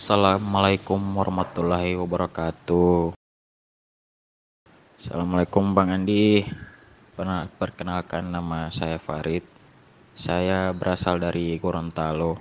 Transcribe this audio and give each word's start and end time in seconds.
Assalamualaikum 0.00 0.96
warahmatullahi 0.96 1.92
wabarakatuh. 1.92 3.12
Assalamualaikum 4.96 5.76
Bang 5.76 5.92
Andi. 5.92 6.40
Perkenalkan 7.60 8.32
nama 8.32 8.72
saya 8.72 8.96
Farid. 8.96 9.44
Saya 10.16 10.72
berasal 10.72 11.20
dari 11.20 11.52
Gorontalo. 11.60 12.40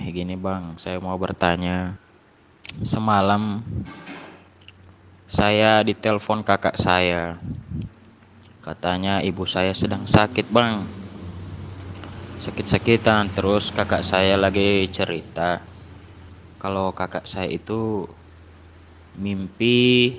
Eh, 0.00 0.08
Gini 0.08 0.32
Bang, 0.40 0.80
saya 0.80 0.96
mau 0.96 1.12
bertanya. 1.20 2.00
Semalam 2.80 3.60
saya 5.28 5.84
ditelepon 5.84 6.40
kakak 6.40 6.80
saya. 6.80 7.36
Katanya 8.64 9.20
ibu 9.20 9.44
saya 9.44 9.76
sedang 9.76 10.08
sakit 10.08 10.48
Bang. 10.48 10.88
Sakit-sakitan 12.40 13.36
terus 13.36 13.68
kakak 13.68 14.00
saya 14.00 14.40
lagi 14.40 14.88
cerita 14.88 15.73
kalau 16.64 16.96
kakak 16.96 17.28
saya 17.28 17.52
itu 17.52 18.08
mimpi 19.20 20.16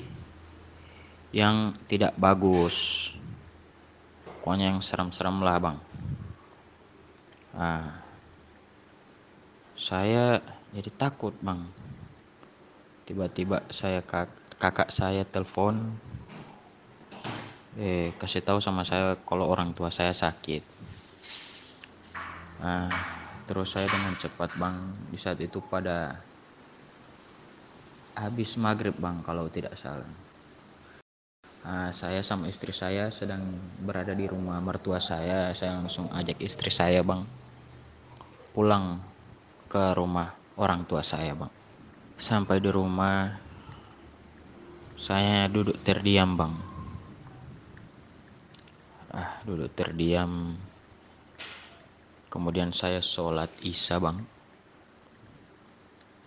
yang 1.34 1.74
tidak 1.90 2.14
bagus. 2.22 3.10
Pokoknya 4.46 4.70
yang 4.70 4.78
serem-serem 4.78 5.42
lah 5.42 5.58
bang. 5.58 5.78
Nah, 7.58 7.98
saya 9.74 10.38
jadi 10.70 10.94
takut 10.94 11.34
bang. 11.42 11.66
Tiba-tiba 13.10 13.66
saya 13.74 14.06
kak 14.06 14.30
kakak 14.62 14.94
saya 14.94 15.26
telepon, 15.26 15.98
eh 17.74 18.14
kasih 18.22 18.46
tahu 18.46 18.62
sama 18.62 18.86
saya 18.86 19.18
kalau 19.26 19.50
orang 19.50 19.74
tua 19.74 19.90
saya 19.90 20.14
sakit. 20.14 20.62
Nah, 22.62 22.94
terus 23.50 23.74
saya 23.74 23.90
dengan 23.90 24.14
cepat 24.14 24.54
bang 24.62 24.94
di 25.10 25.18
saat 25.18 25.42
itu 25.42 25.58
pada 25.58 26.22
habis 28.16 28.56
maghrib 28.56 28.96
bang 28.96 29.20
kalau 29.28 29.52
tidak 29.52 29.76
salah. 29.76 30.08
Nah, 31.66 31.90
saya 31.92 32.24
sama 32.24 32.48
istri 32.48 32.72
saya 32.72 33.12
sedang 33.12 33.42
berada 33.84 34.16
di 34.16 34.24
rumah 34.30 34.62
mertua 34.64 35.02
saya. 35.04 35.52
Saya 35.52 35.82
langsung 35.82 36.08
ajak 36.14 36.40
istri 36.40 36.72
saya 36.72 37.04
bang 37.04 37.28
pulang 38.56 39.04
ke 39.68 39.92
rumah 39.92 40.32
orang 40.56 40.88
tua 40.88 41.04
saya 41.04 41.36
bang. 41.36 41.52
Sampai 42.16 42.64
di 42.64 42.72
rumah 42.72 43.36
saya 44.96 45.52
duduk 45.52 45.84
terdiam 45.84 46.40
bang. 46.40 46.54
Ah, 49.12 49.44
duduk 49.44 49.76
terdiam. 49.76 50.56
Kemudian 52.32 52.72
saya 52.72 53.02
sholat 53.04 53.52
isya 53.66 54.00
bang. 54.00 54.24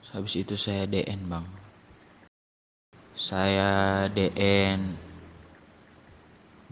Habis 0.09 0.41
itu 0.41 0.57
saya 0.57 0.89
DN 0.89 1.29
bang 1.29 1.68
saya 3.29 4.09
DN 4.09 4.97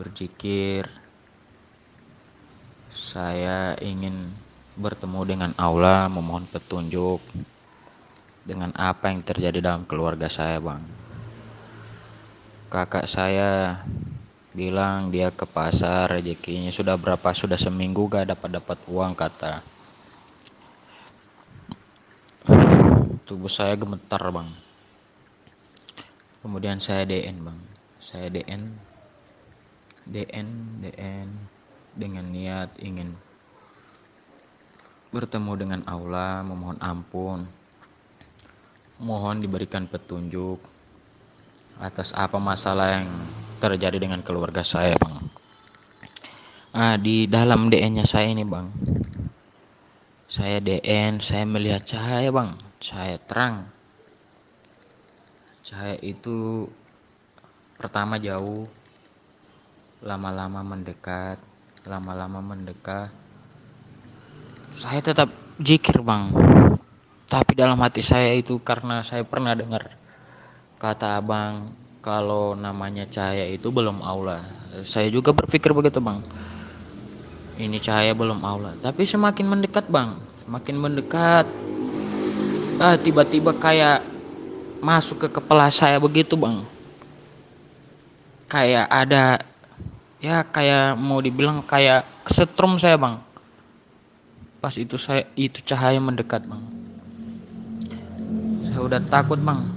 berzikir 0.01 0.89
saya 2.97 3.77
ingin 3.77 4.33
bertemu 4.73 5.21
dengan 5.37 5.53
Allah 5.61 6.09
memohon 6.09 6.49
petunjuk 6.49 7.21
dengan 8.49 8.73
apa 8.73 9.13
yang 9.13 9.21
terjadi 9.21 9.61
dalam 9.61 9.85
keluarga 9.85 10.33
saya 10.33 10.57
bang. 10.57 10.81
Kakak 12.73 13.05
saya 13.05 13.85
bilang 14.57 15.13
dia 15.13 15.29
ke 15.29 15.45
pasar 15.45 16.09
rezekinya 16.09 16.73
sudah 16.73 16.97
berapa 16.97 17.37
sudah 17.37 17.61
seminggu 17.61 18.09
gak 18.09 18.33
dapat 18.33 18.65
dapat 18.65 18.79
uang 18.89 19.13
kata. 19.13 19.61
Tubuh 23.29 23.53
saya 23.53 23.77
gemetar 23.77 24.25
bang 24.33 24.66
kemudian 26.47 26.79
saya 26.79 27.03
DN 27.03 27.43
bang. 27.43 27.59
Saya 27.99 28.31
DN 28.31 28.71
DN 30.07 30.79
DN 30.79 31.29
dengan 31.99 32.31
niat 32.31 32.71
ingin 32.79 33.19
bertemu 35.11 35.53
dengan 35.59 35.81
Allah 35.91 36.47
memohon 36.47 36.79
ampun. 36.79 37.51
Mohon 39.03 39.43
diberikan 39.43 39.91
petunjuk 39.91 40.63
atas 41.83 42.15
apa 42.15 42.39
masalah 42.39 43.03
yang 43.03 43.11
terjadi 43.59 43.99
dengan 43.99 44.23
keluarga 44.23 44.63
saya 44.63 44.95
bang. 45.03 45.27
Ah 46.71 46.95
di 46.95 47.27
dalam 47.27 47.75
DN 47.75 47.99
nya 47.99 48.07
saya 48.07 48.31
ini 48.31 48.47
bang. 48.47 48.71
Saya 50.31 50.63
DN 50.63 51.19
saya 51.19 51.43
melihat 51.43 51.83
cahaya 51.83 52.31
bang. 52.31 52.55
Cahaya 52.79 53.19
terang 53.19 53.76
Cahaya 55.67 55.99
itu 55.99 56.71
pertama 57.75 58.23
jauh, 58.23 58.71
lama-lama 59.99 60.63
mendekat, 60.63 61.43
lama-lama 61.83 62.39
mendekat. 62.39 63.11
Saya 64.79 65.03
tetap 65.03 65.27
jikir 65.59 66.07
bang, 66.07 66.31
tapi 67.27 67.59
dalam 67.59 67.83
hati 67.83 67.99
saya 67.99 68.31
itu 68.39 68.63
karena 68.63 69.03
saya 69.03 69.27
pernah 69.27 69.59
dengar 69.59 69.91
kata 70.79 71.19
abang 71.19 71.75
kalau 71.99 72.55
namanya 72.55 73.03
cahaya 73.11 73.51
itu 73.51 73.67
belum 73.67 74.07
Allah. 74.07 74.47
Saya 74.87 75.11
juga 75.11 75.35
berpikir 75.35 75.75
begitu 75.75 75.99
bang. 75.99 76.23
Ini 77.59 77.83
cahaya 77.83 78.15
belum 78.15 78.39
Allah, 78.47 78.79
tapi 78.79 79.03
semakin 79.03 79.51
mendekat 79.51 79.91
bang, 79.91 80.15
semakin 80.47 80.77
mendekat. 80.79 81.51
Ah 82.79 82.95
tiba-tiba 82.95 83.51
kayak 83.59 84.15
masuk 84.87 85.27
ke 85.27 85.29
kepala 85.43 85.67
saya 85.75 85.99
begitu 85.99 86.39
bang. 86.39 86.63
Kayak 88.47 88.87
ada 88.87 89.43
ya 90.23 90.47
kayak 90.47 90.95
mau 90.95 91.19
dibilang 91.19 91.59
kayak 91.67 92.07
kesetrum 92.23 92.79
saya 92.79 92.95
bang. 92.95 93.19
Pas 94.63 94.71
itu 94.79 94.95
saya 94.95 95.27
itu 95.35 95.59
cahaya 95.67 95.99
mendekat 95.99 96.47
bang. 96.47 96.63
Saya 98.71 98.81
udah 98.87 99.03
takut 99.11 99.43
bang. 99.43 99.75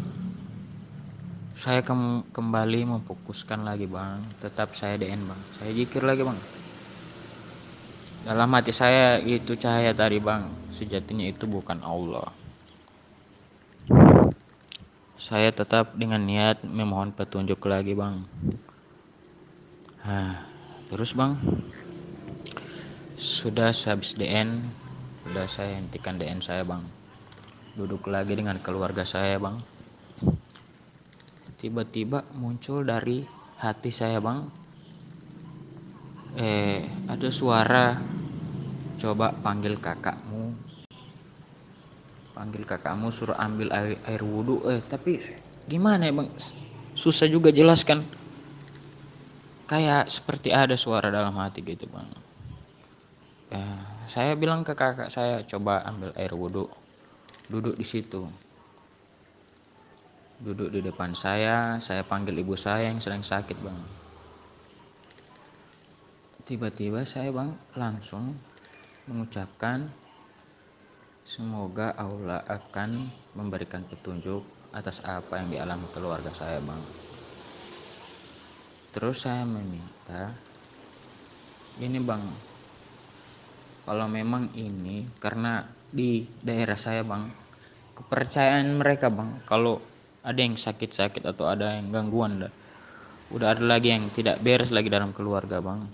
Saya 1.58 1.82
kem 1.82 2.22
kembali 2.30 2.94
memfokuskan 2.94 3.66
lagi 3.66 3.90
bang. 3.90 4.22
Tetap 4.38 4.78
saya 4.78 4.94
DN 5.02 5.26
bang. 5.26 5.42
Saya 5.58 5.74
jikir 5.74 6.06
lagi 6.06 6.22
bang. 6.22 6.38
Dalam 8.30 8.54
hati 8.54 8.70
saya 8.70 9.18
itu 9.18 9.58
cahaya 9.58 9.90
tadi 9.90 10.22
bang. 10.22 10.54
Sejatinya 10.70 11.26
itu 11.26 11.50
bukan 11.50 11.82
Allah 11.82 12.39
saya 15.20 15.52
tetap 15.52 16.00
dengan 16.00 16.24
niat 16.24 16.64
memohon 16.64 17.12
petunjuk 17.12 17.60
lagi 17.68 17.92
bang. 17.92 18.24
Nah, 20.08 20.48
terus 20.88 21.12
bang? 21.12 21.36
Sudah 23.20 23.76
habis 23.76 24.16
DN 24.16 24.64
sudah 25.28 25.44
saya 25.52 25.76
hentikan 25.76 26.16
DN 26.16 26.40
saya 26.40 26.64
bang. 26.64 26.88
Duduk 27.76 28.08
lagi 28.08 28.32
dengan 28.32 28.64
keluarga 28.64 29.04
saya 29.04 29.36
bang. 29.36 29.60
Tiba-tiba 31.60 32.24
muncul 32.40 32.88
dari 32.88 33.28
hati 33.60 33.92
saya 33.92 34.24
bang. 34.24 34.48
Eh 36.40 36.88
ada 37.12 37.28
suara 37.28 38.00
coba 38.96 39.36
panggil 39.36 39.76
kakakmu 39.84 40.29
panggil 42.50 42.66
kakakmu 42.66 43.14
suruh 43.14 43.38
ambil 43.38 43.70
air, 43.70 44.02
air 44.10 44.26
wudhu 44.26 44.66
eh 44.66 44.82
tapi 44.82 45.22
gimana 45.70 46.10
ya 46.10 46.18
bang 46.18 46.34
susah 46.98 47.30
juga 47.30 47.54
jelaskan. 47.54 48.02
Kayak 49.70 50.10
seperti 50.10 50.50
ada 50.50 50.74
suara 50.74 51.14
dalam 51.14 51.38
hati 51.38 51.62
gitu 51.62 51.86
bang. 51.86 52.10
Ya, 53.54 53.86
saya 54.10 54.34
bilang 54.34 54.66
ke 54.66 54.74
kakak 54.74 55.14
saya 55.14 55.46
coba 55.46 55.86
ambil 55.86 56.10
air 56.18 56.34
wudhu 56.34 56.66
duduk 57.54 57.78
di 57.78 57.86
situ. 57.86 58.26
Duduk 60.42 60.74
di 60.74 60.82
depan 60.82 61.14
saya. 61.14 61.78
Saya 61.78 62.02
panggil 62.02 62.34
ibu 62.42 62.58
saya 62.58 62.90
yang 62.90 62.98
sedang 62.98 63.22
sakit 63.22 63.62
bang. 63.62 63.78
Tiba-tiba 66.50 67.06
saya 67.06 67.30
bang 67.30 67.54
langsung 67.78 68.42
mengucapkan 69.06 70.09
Semoga 71.30 71.94
Allah 71.94 72.42
akan 72.42 73.06
memberikan 73.38 73.86
petunjuk 73.86 74.42
atas 74.74 74.98
apa 75.06 75.38
yang 75.38 75.54
dialami 75.54 75.86
keluarga 75.94 76.34
saya, 76.34 76.58
Bang. 76.58 76.82
Terus 78.90 79.30
saya 79.30 79.46
meminta, 79.46 80.34
ini 81.78 82.02
Bang, 82.02 82.34
kalau 83.86 84.10
memang 84.10 84.50
ini 84.58 85.06
karena 85.22 85.70
di 85.94 86.26
daerah 86.42 86.74
saya, 86.74 87.06
Bang, 87.06 87.30
kepercayaan 87.94 88.82
mereka, 88.82 89.14
Bang, 89.14 89.46
kalau 89.46 89.78
ada 90.26 90.42
yang 90.42 90.58
sakit-sakit 90.58 91.30
atau 91.30 91.46
ada 91.46 91.78
yang 91.78 91.94
gangguan, 91.94 92.42
udah 93.30 93.48
ada 93.54 93.62
lagi 93.62 93.94
yang 93.94 94.10
tidak 94.18 94.42
beres 94.42 94.74
lagi 94.74 94.90
dalam 94.90 95.14
keluarga, 95.14 95.62
Bang. 95.62 95.94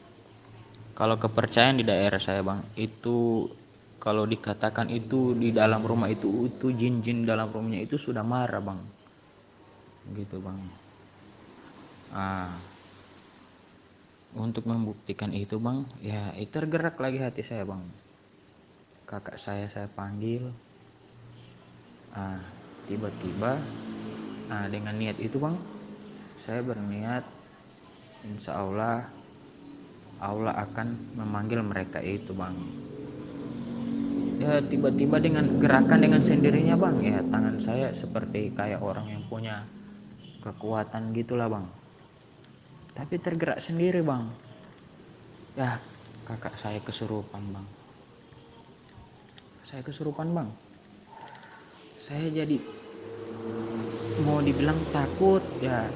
Kalau 0.96 1.20
kepercayaan 1.20 1.76
di 1.76 1.84
daerah 1.84 2.24
saya, 2.24 2.40
Bang, 2.40 2.72
itu 2.80 3.52
kalau 4.06 4.30
dikatakan 4.30 4.94
itu 4.94 5.34
di 5.34 5.50
dalam 5.50 5.82
rumah 5.82 6.06
itu 6.14 6.46
itu 6.46 6.70
jin-jin 6.70 7.26
dalam 7.26 7.50
rumahnya 7.50 7.90
itu 7.90 7.98
sudah 7.98 8.22
marah 8.22 8.62
bang. 8.62 8.78
Gitu 10.14 10.38
bang. 10.38 10.62
Ah. 12.14 12.54
Untuk 14.38 14.70
membuktikan 14.70 15.34
itu 15.34 15.58
bang 15.58 15.90
ya 16.06 16.38
itu 16.38 16.54
tergerak 16.54 17.02
lagi 17.02 17.18
hati 17.18 17.42
saya 17.42 17.66
bang. 17.66 17.82
Kakak 19.10 19.42
saya 19.42 19.66
saya 19.66 19.90
panggil. 19.90 20.54
Ah 22.14 22.46
tiba-tiba 22.86 23.58
ah 24.54 24.70
dengan 24.70 24.94
niat 25.02 25.18
itu 25.18 25.42
bang 25.42 25.58
saya 26.38 26.62
berniat 26.62 27.26
insya 28.22 28.62
Allah 28.62 29.10
Allah 30.22 30.54
akan 30.70 31.18
memanggil 31.18 31.66
mereka 31.66 31.98
itu 32.06 32.30
bang 32.38 32.54
ya 34.46 34.62
tiba-tiba 34.62 35.18
dengan 35.18 35.58
gerakan 35.58 36.06
dengan 36.06 36.22
sendirinya 36.22 36.78
bang. 36.78 36.96
Ya 37.02 37.20
tangan 37.26 37.58
saya 37.58 37.90
seperti 37.90 38.54
kayak 38.54 38.78
orang 38.86 39.10
yang 39.10 39.26
punya 39.26 39.66
kekuatan 40.46 41.18
gitulah 41.18 41.50
bang. 41.50 41.66
Tapi 42.94 43.18
tergerak 43.18 43.58
sendiri 43.58 44.06
bang. 44.06 44.30
Ya 45.58 45.82
kakak 46.30 46.54
saya 46.62 46.78
kesurupan 46.86 47.42
bang. 47.50 47.68
Saya 49.66 49.82
kesurupan 49.82 50.30
bang. 50.30 50.50
Saya 51.98 52.30
jadi 52.30 52.62
mau 54.22 54.46
dibilang 54.46 54.78
takut 54.94 55.42
ya. 55.58 55.90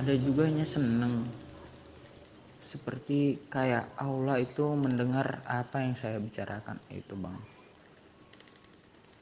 Ada 0.00 0.16
juga 0.16 0.48
nya 0.48 0.64
seneng 0.64 1.43
seperti 2.64 3.44
kayak 3.52 3.92
Allah 4.00 4.40
itu 4.40 4.64
mendengar 4.72 5.44
apa 5.44 5.84
yang 5.84 5.92
saya 5.94 6.16
bicarakan. 6.16 6.80
Itu 6.88 7.12
bang. 7.14 7.36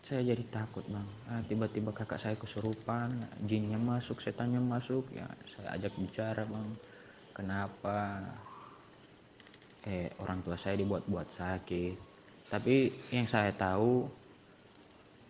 Saya 0.07 0.23
jadi 0.23 0.47
takut 0.47 0.87
bang. 0.87 1.05
Nah, 1.27 1.43
tiba-tiba 1.43 1.91
kakak 1.91 2.23
saya 2.23 2.39
kesurupan 2.39 3.19
jinnya 3.43 3.77
masuk 3.83 4.23
setannya 4.23 4.63
masuk. 4.63 5.11
Ya 5.11 5.27
saya 5.51 5.75
ajak 5.75 5.99
bicara 5.99 6.47
bang. 6.47 6.69
Kenapa? 7.35 8.23
Eh 9.83 10.15
orang 10.23 10.39
tua 10.47 10.55
saya 10.55 10.79
dibuat-buat 10.79 11.27
sakit. 11.27 11.97
Tapi 12.47 13.11
yang 13.11 13.27
saya 13.27 13.51
tahu 13.51 14.07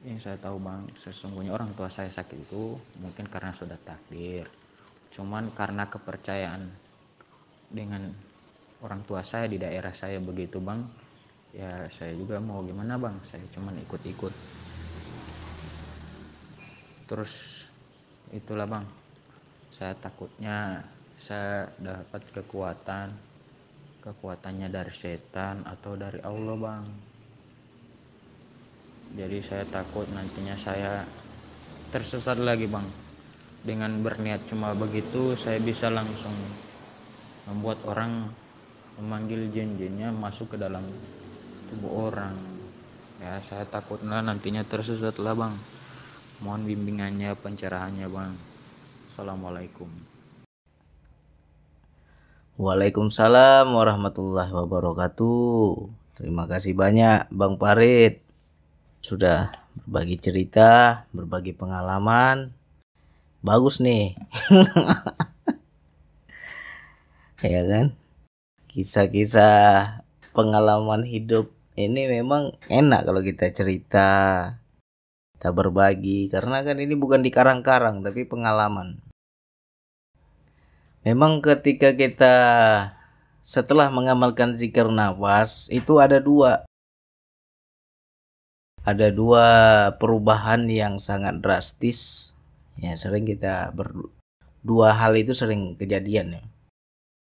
yang 0.03 0.19
saya 0.19 0.35
tahu 0.37 0.59
bang 0.59 0.83
sesungguhnya 0.99 1.55
orang 1.55 1.73
tua 1.79 1.87
saya 1.87 2.11
sakit 2.11 2.51
itu 2.51 2.77
mungkin 3.01 3.25
karena 3.33 3.57
sudah 3.57 3.81
takdir. 3.81 4.45
Cuman 5.13 5.57
karena 5.57 5.89
kepercayaan 5.89 6.92
dengan 7.73 8.13
orang 8.85 9.01
tua 9.09 9.25
saya 9.25 9.49
di 9.49 9.57
daerah 9.57 9.91
saya 9.91 10.21
begitu 10.21 10.61
bang. 10.61 10.85
Ya 11.53 11.89
saya 11.93 12.13
juga 12.13 12.37
mau 12.39 12.61
gimana 12.65 13.01
bang? 13.01 13.17
Saya 13.25 13.43
cuman 13.53 13.81
ikut-ikut. 13.83 14.35
Terus 17.09 17.65
itulah 18.33 18.69
bang. 18.69 18.85
Saya 19.73 19.97
takutnya 19.97 20.85
saya 21.17 21.69
dapat 21.81 22.23
kekuatan 22.37 23.33
kekuatannya 24.03 24.67
dari 24.67 24.91
setan 24.91 25.63
atau 25.63 25.95
dari 25.95 26.19
Allah 26.27 26.57
bang. 26.59 26.85
Jadi 29.13 29.39
saya 29.45 29.65
takut 29.71 30.11
nantinya 30.11 30.59
saya 30.59 31.07
tersesat 31.95 32.43
lagi 32.43 32.67
bang. 32.67 32.89
Dengan 33.63 34.03
berniat 34.03 34.51
cuma 34.51 34.75
begitu 34.75 35.39
saya 35.39 35.63
bisa 35.63 35.87
langsung 35.87 36.35
membuat 37.47 37.83
orang 37.89 38.31
memanggil 39.01 39.51
jin-jinnya 39.51 40.15
masuk 40.15 40.55
ke 40.55 40.57
dalam 40.61 40.85
tubuh 41.73 42.13
orang. 42.13 42.37
Ya 43.23 43.39
saya 43.43 43.67
takutnya 43.67 44.23
nantinya 44.23 44.67
tersesat 44.67 45.19
lah 45.19 45.35
bang. 45.35 45.55
Mohon 46.43 46.63
bimbingannya 46.67 47.35
pencerahannya 47.39 48.07
bang. 48.11 48.35
Assalamualaikum. 49.09 49.91
Waalaikumsalam 52.61 53.73
warahmatullahi 53.73 54.53
wabarakatuh. 54.53 55.89
Terima 56.13 56.45
kasih 56.45 56.77
banyak 56.77 57.33
Bang 57.33 57.57
Parit 57.57 58.21
Sudah 59.01 59.51
berbagi 59.73 60.21
cerita, 60.21 61.03
berbagi 61.11 61.57
pengalaman. 61.57 62.53
Bagus 63.43 63.81
nih 63.83 64.15
ya 67.55 67.67
kan? 67.67 67.91
Kisah-kisah 68.71 69.99
pengalaman 70.31 71.03
hidup 71.03 71.51
ini 71.75 72.07
memang 72.07 72.55
enak 72.71 73.03
kalau 73.03 73.19
kita 73.19 73.51
cerita 73.51 74.09
kita 75.35 75.51
berbagi. 75.51 76.31
Karena 76.31 76.63
kan 76.63 76.79
ini 76.79 76.95
bukan 76.95 77.27
di 77.27 77.35
karang-karang 77.35 78.07
tapi 78.07 78.23
pengalaman. 78.23 79.03
Memang 81.03 81.43
ketika 81.43 81.99
kita 81.99 82.35
setelah 83.43 83.91
mengamalkan 83.91 84.55
zikir 84.55 84.87
nafas 84.87 85.67
itu 85.75 85.99
ada 85.99 86.23
dua. 86.23 86.63
Ada 88.87 89.11
dua 89.11 89.47
perubahan 89.99 90.71
yang 90.71 91.03
sangat 91.03 91.43
drastis. 91.43 92.31
Ya 92.79 92.95
sering 92.95 93.27
kita 93.27 93.75
ber 93.75 94.15
dua 94.63 94.95
hal 94.95 95.19
itu 95.19 95.35
sering 95.35 95.75
kejadian 95.75 96.39
ya 96.39 96.43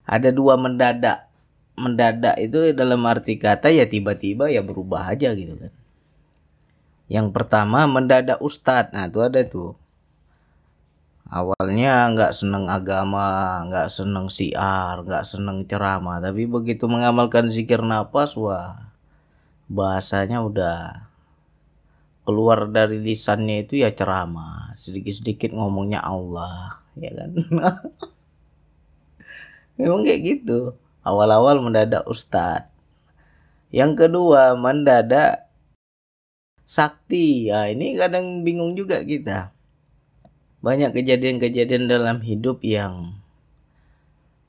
ada 0.04 0.30
dua 0.30 0.60
mendadak 0.60 1.32
mendadak 1.74 2.38
itu 2.38 2.70
dalam 2.78 3.02
arti 3.10 3.40
kata 3.42 3.74
ya 3.74 3.90
tiba-tiba 3.90 4.52
ya 4.52 4.62
berubah 4.62 5.10
aja 5.10 5.34
gitu 5.34 5.58
kan. 5.58 5.74
Yang 7.10 7.28
pertama 7.36 7.86
mendadak 7.90 8.40
ustadz 8.40 8.94
nah 8.94 9.10
itu 9.10 9.20
ada 9.24 9.42
tuh. 9.46 9.74
Awalnya 11.34 12.14
nggak 12.14 12.32
seneng 12.38 12.70
agama 12.70 13.58
nggak 13.66 13.90
seneng 13.90 14.30
siar 14.30 15.02
nggak 15.02 15.26
seneng 15.26 15.66
ceramah. 15.66 16.22
Tapi 16.22 16.46
begitu 16.46 16.86
mengamalkan 16.86 17.50
zikir 17.50 17.82
nafas 17.82 18.38
wah 18.38 18.94
bahasanya 19.66 20.46
udah 20.46 21.10
keluar 22.24 22.70
dari 22.70 23.02
lisannya 23.02 23.66
itu 23.66 23.82
ya 23.82 23.90
ceramah. 23.90 24.78
Sedikit-sedikit 24.78 25.50
ngomongnya 25.58 26.06
Allah 26.06 26.84
ya 26.94 27.10
kan 27.10 27.34
memang 29.80 30.06
kayak 30.06 30.22
gitu. 30.22 30.78
Awal-awal 31.04 31.60
mendadak 31.60 32.08
ustadz 32.08 32.74
yang 33.74 33.98
kedua 33.98 34.54
mendadak 34.54 35.50
sakti. 36.64 37.50
Ya 37.50 37.68
ini 37.74 37.98
kadang 37.98 38.46
bingung 38.46 38.78
juga 38.78 39.02
kita. 39.02 39.50
Banyak 40.62 40.96
kejadian-kejadian 40.96 41.90
dalam 41.90 42.22
hidup 42.22 42.62
yang 42.62 43.20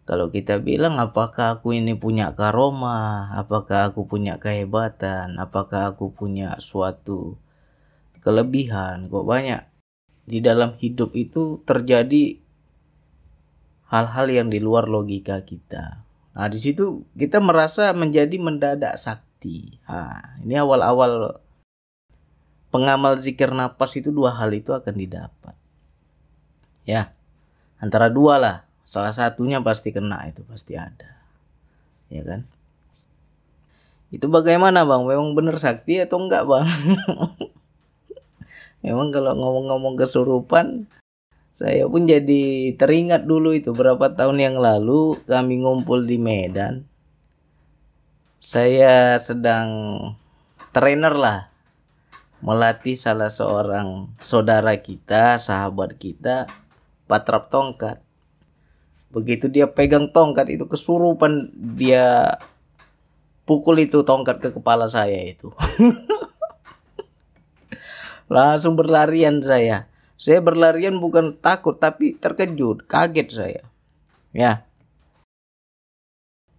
kalau 0.04 0.28
kita 0.28 0.61
bilang 0.61 1.00
apakah 1.00 1.59
aku 1.59 1.73
ini 1.73 1.97
punya 1.97 2.37
karoma, 2.37 3.33
apakah 3.33 3.88
aku 3.88 4.04
punya 4.04 4.37
kehebatan, 4.37 5.40
apakah 5.40 5.97
aku 5.97 6.12
punya 6.12 6.61
suatu 6.61 7.40
kelebihan, 8.21 9.09
kok 9.09 9.25
banyak 9.25 9.64
di 10.28 10.45
dalam 10.45 10.76
hidup 10.76 11.16
itu 11.16 11.64
terjadi 11.64 12.44
hal-hal 13.88 14.26
yang 14.31 14.49
di 14.49 14.61
luar 14.61 14.88
logika 14.88 15.43
kita. 15.45 16.05
Nah, 16.35 16.47
di 16.50 16.59
situ 16.59 17.07
kita 17.14 17.38
merasa 17.38 17.95
menjadi 17.95 18.35
mendadak 18.43 18.99
sakti. 18.99 19.79
Nah, 19.87 20.41
ini 20.43 20.59
awal-awal 20.59 21.38
pengamal 22.75 23.14
zikir 23.23 23.55
nafas 23.55 23.95
itu 23.95 24.11
dua 24.11 24.35
hal 24.35 24.50
itu 24.50 24.75
akan 24.75 24.95
didapat. 24.99 25.55
Ya, 26.85 27.14
antara 27.79 28.11
dua 28.11 28.37
lah. 28.37 28.57
Salah 28.85 29.17
satunya 29.17 29.62
pasti 29.64 29.95
kena 29.95 30.29
itu 30.29 30.45
pasti 30.45 30.76
ada. 30.76 31.17
Ya 32.12 32.21
kan? 32.21 32.45
Itu 34.12 34.29
bagaimana 34.29 34.85
bang? 34.85 35.03
Memang 35.09 35.33
benar 35.33 35.57
sakti 35.57 36.03
atau 36.03 36.21
enggak 36.21 36.45
bang? 36.45 36.67
Memang 38.85 39.09
kalau 39.09 39.33
ngomong-ngomong 39.33 39.97
kesurupan 39.97 40.85
saya 41.54 41.87
pun 41.87 42.02
jadi 42.02 42.75
teringat 42.75 43.30
dulu 43.30 43.54
itu 43.54 43.70
berapa 43.70 44.11
tahun 44.11 44.42
yang 44.42 44.56
lalu 44.58 45.23
kami 45.23 45.62
ngumpul 45.62 46.02
di 46.02 46.18
Medan. 46.18 46.82
Saya 48.42 49.14
sedang 49.23 49.70
trainer 50.75 51.14
lah 51.14 51.54
melatih 52.42 52.99
salah 52.99 53.30
seorang 53.30 54.11
saudara 54.18 54.75
kita, 54.82 55.38
sahabat 55.38 55.94
kita, 55.94 56.50
patrap 57.06 57.46
tongkat. 57.54 58.02
Begitu 59.14 59.46
dia 59.46 59.70
pegang 59.70 60.11
tongkat 60.11 60.58
itu 60.58 60.66
kesurupan 60.66 61.54
dia 61.54 62.34
pukul 63.46 63.78
itu 63.78 64.02
tongkat 64.02 64.42
ke 64.42 64.50
kepala 64.50 64.90
saya 64.90 65.23
itu. 65.23 65.54
Langsung 68.34 68.75
berlarian 68.75 69.38
saya 69.38 69.94
saya 70.14 70.38
berlarian 70.40 71.02
bukan 71.02 71.38
takut 71.38 71.78
tapi 71.78 72.14
terkejut, 72.16 72.87
kaget 72.87 73.28
saya. 73.30 73.62
Ya. 74.35 74.66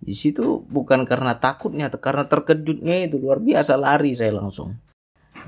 di 0.06 0.14
situ 0.14 0.62
bukan 0.70 1.02
karena 1.02 1.42
takutnya 1.42 1.90
karena 1.90 2.30
terkejutnya 2.30 3.10
itu. 3.10 3.18
Luar 3.18 3.42
biasa 3.42 3.74
lari 3.74 4.14
saya 4.14 4.38
langsung. 4.38 4.78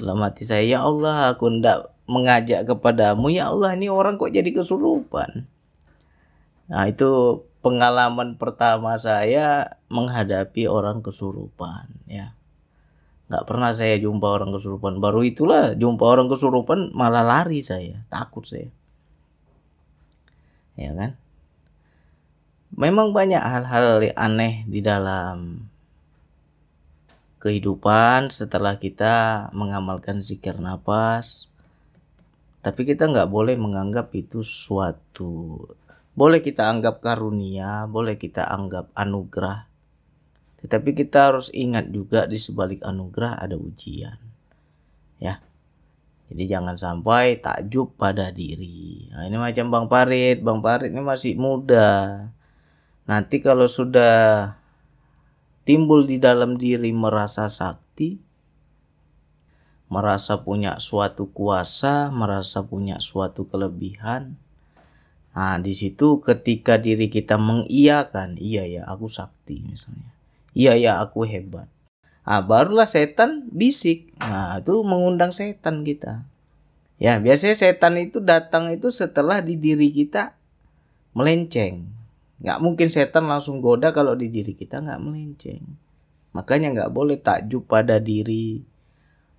Dalam 0.02 0.18
hati 0.26 0.50
saya 0.50 0.66
ya 0.66 0.80
Allah 0.82 1.30
aku 1.30 1.46
ndak 1.62 1.94
mengajak 2.10 2.66
kepadamu. 2.66 3.30
Ya 3.30 3.54
Allah 3.54 3.78
ini 3.78 3.86
orang 3.86 4.18
kok 4.18 4.34
jadi 4.34 4.50
kesurupan? 4.50 5.46
Nah 6.74 6.84
itu 6.90 7.44
pengalaman 7.62 8.40
pertama 8.42 8.98
saya 8.98 9.78
menghadapi 9.94 10.66
orang 10.72 11.04
kesurupan 11.04 11.92
ya 12.08 12.37
nggak 13.28 13.44
pernah 13.44 13.76
saya 13.76 14.00
jumpa 14.00 14.24
orang 14.24 14.56
kesurupan. 14.56 15.04
Baru 15.04 15.24
itulah 15.24 15.76
jumpa 15.76 16.04
orang 16.04 16.32
kesurupan 16.32 16.96
malah 16.96 17.24
lari 17.24 17.60
saya. 17.60 18.04
Takut 18.08 18.48
saya. 18.48 18.72
Ya 20.80 20.96
kan? 20.96 21.20
Memang 22.78 23.12
banyak 23.12 23.40
hal-hal 23.40 24.04
aneh 24.16 24.64
di 24.68 24.80
dalam 24.80 25.68
kehidupan 27.38 28.34
setelah 28.34 28.76
kita 28.82 29.48
mengamalkan 29.54 30.20
zikir 30.26 30.58
nafas 30.58 31.48
tapi 32.66 32.84
kita 32.84 33.08
nggak 33.08 33.32
boleh 33.32 33.56
menganggap 33.56 34.12
itu 34.18 34.44
suatu. 34.44 35.64
Boleh 36.18 36.42
kita 36.42 36.68
anggap 36.68 37.00
karunia 37.00 37.86
boleh 37.88 38.18
kita 38.18 38.44
anggap 38.50 38.90
anugerah 38.98 39.67
tetapi 40.68 40.92
kita 40.92 41.32
harus 41.32 41.48
ingat 41.56 41.88
juga 41.88 42.28
di 42.28 42.36
sebalik 42.36 42.84
anugerah 42.84 43.40
ada 43.40 43.56
ujian 43.56 44.20
ya 45.24 45.40
jadi 46.28 46.60
jangan 46.60 46.76
sampai 46.76 47.40
takjub 47.40 47.96
pada 47.96 48.36
diri 48.36 49.08
nah, 49.16 49.24
ini 49.24 49.40
macam 49.40 49.72
Bang 49.72 49.88
Parit 49.88 50.44
Bang 50.44 50.60
Parit 50.60 50.92
ini 50.92 51.00
masih 51.00 51.40
muda 51.40 52.28
Nanti 53.08 53.40
kalau 53.40 53.72
sudah 53.72 54.60
timbul 55.64 56.04
di 56.04 56.20
dalam 56.20 56.60
diri 56.60 56.92
merasa 56.92 57.48
sakti, 57.48 58.20
merasa 59.88 60.44
punya 60.44 60.76
suatu 60.84 61.32
kuasa, 61.32 62.12
merasa 62.12 62.68
punya 62.68 63.00
suatu 63.00 63.48
kelebihan. 63.48 64.36
Nah, 65.32 65.56
di 65.64 65.72
situ 65.72 66.20
ketika 66.20 66.76
diri 66.76 67.08
kita 67.08 67.40
mengiyakan, 67.40 68.36
iya 68.36 68.68
ya 68.68 68.84
aku 68.92 69.08
sakti 69.08 69.64
misalnya. 69.64 70.17
Iya 70.58 70.74
ya 70.74 70.92
aku 71.06 71.22
hebat. 71.30 71.70
Nah, 72.26 72.42
barulah 72.42 72.90
setan 72.90 73.46
bisik. 73.54 74.10
Nah, 74.18 74.58
itu 74.58 74.74
mengundang 74.82 75.30
setan 75.30 75.86
kita. 75.86 76.26
Ya, 76.98 77.22
biasanya 77.22 77.54
setan 77.54 77.94
itu 78.02 78.18
datang 78.18 78.74
itu 78.74 78.90
setelah 78.90 79.38
di 79.46 79.54
diri 79.54 79.94
kita 79.94 80.34
melenceng. 81.14 81.86
Nggak 82.42 82.60
mungkin 82.66 82.90
setan 82.90 83.30
langsung 83.30 83.62
goda 83.62 83.94
kalau 83.94 84.18
di 84.18 84.34
diri 84.34 84.58
kita 84.58 84.82
nggak 84.82 84.98
melenceng. 84.98 85.62
Makanya 86.34 86.74
nggak 86.74 86.92
boleh 86.92 87.22
takjub 87.22 87.70
pada 87.70 88.02
diri 88.02 88.66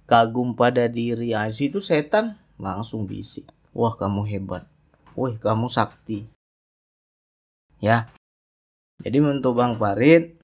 kagum 0.07 0.55
pada 0.55 0.87
diri. 0.87 1.35
Nah, 1.35 1.51
itu 1.51 1.83
setan 1.83 2.39
langsung 2.63 3.11
bisik. 3.11 3.51
Wah 3.75 3.99
kamu 3.99 4.23
hebat. 4.25 4.65
Wah 5.19 5.35
kamu 5.35 5.67
sakti. 5.67 6.31
Ya. 7.83 8.07
Jadi 9.03 9.19
untuk 9.19 9.59
bang 9.59 9.75
Farid 9.79 10.38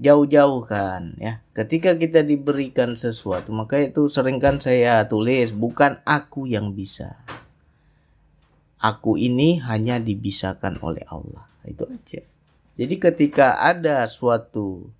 jauh-jauh 0.00 0.64
kan 0.64 1.12
ya 1.20 1.44
ketika 1.52 1.96
kita 1.96 2.24
diberikan 2.24 2.96
sesuatu 2.96 3.52
maka 3.52 3.76
itu 3.80 4.08
seringkan 4.08 4.56
saya 4.60 5.04
tulis 5.04 5.52
bukan 5.52 6.00
aku 6.08 6.48
yang 6.48 6.72
bisa 6.72 7.20
aku 8.82 9.14
ini 9.14 9.62
hanya 9.62 10.02
dibisakan 10.02 10.82
oleh 10.82 11.06
Allah. 11.06 11.46
Itu 11.62 11.86
aja. 11.86 12.20
Jadi 12.74 12.94
ketika 12.98 13.62
ada 13.62 14.02
suatu 14.10 14.90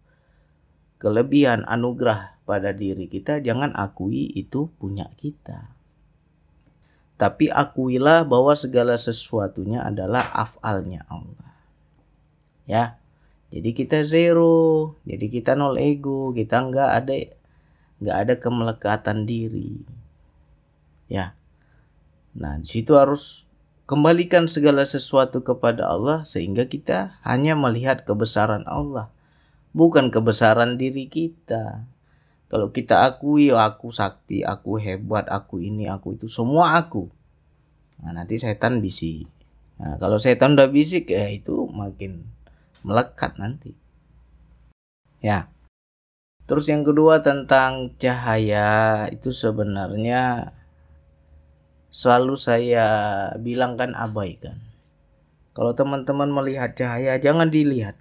kelebihan 1.02 1.66
anugerah 1.66 2.38
pada 2.46 2.70
diri 2.70 3.10
kita, 3.10 3.42
jangan 3.42 3.74
akui 3.74 4.30
itu 4.38 4.70
punya 4.78 5.10
kita. 5.18 5.74
Tapi 7.18 7.50
akuilah 7.50 8.22
bahwa 8.22 8.54
segala 8.54 8.94
sesuatunya 8.94 9.82
adalah 9.82 10.30
afalnya 10.30 11.02
Allah. 11.10 11.50
Ya. 12.70 13.01
Jadi 13.52 13.76
kita 13.76 14.00
zero, 14.08 14.96
jadi 15.04 15.28
kita 15.28 15.52
nol 15.52 15.76
ego, 15.76 16.32
kita 16.32 16.64
nggak 16.72 16.90
ada 17.04 17.14
nggak 18.00 18.16
ada 18.16 18.34
kemelekatan 18.40 19.28
diri. 19.28 19.76
Ya. 21.12 21.36
Nah, 22.32 22.56
di 22.56 22.64
situ 22.64 22.96
harus 22.96 23.44
Kembalikan 23.92 24.48
segala 24.48 24.88
sesuatu 24.88 25.44
kepada 25.44 25.84
Allah 25.84 26.24
sehingga 26.24 26.64
kita 26.64 27.20
hanya 27.28 27.52
melihat 27.52 28.08
kebesaran 28.08 28.64
Allah, 28.64 29.12
bukan 29.76 30.08
kebesaran 30.08 30.80
diri 30.80 31.12
kita. 31.12 31.84
Kalau 32.48 32.72
kita 32.72 33.04
akui 33.04 33.52
oh, 33.52 33.60
aku 33.60 33.92
sakti, 33.92 34.48
aku 34.48 34.80
hebat, 34.80 35.28
aku 35.28 35.60
ini, 35.60 35.92
aku 35.92 36.16
itu, 36.16 36.24
semua 36.30 36.78
aku. 36.80 37.12
Nah, 38.00 38.16
nanti 38.16 38.40
setan 38.40 38.80
bisik. 38.80 39.28
Nah, 39.76 40.00
kalau 40.00 40.16
setan 40.16 40.56
udah 40.56 40.72
bisik 40.72 41.12
ya 41.12 41.28
itu 41.28 41.68
makin 41.68 42.24
melekat 42.82 43.38
nanti. 43.38 43.74
Ya. 45.22 45.50
Terus 46.46 46.68
yang 46.68 46.82
kedua 46.82 47.22
tentang 47.22 47.94
cahaya 47.96 49.06
itu 49.08 49.30
sebenarnya 49.30 50.52
selalu 51.88 52.34
saya 52.34 52.86
bilang 53.38 53.78
kan 53.78 53.94
abaikan. 53.94 54.58
Kalau 55.52 55.76
teman-teman 55.76 56.32
melihat 56.32 56.72
cahaya 56.74 57.20
jangan 57.20 57.48
dilihat. 57.52 57.96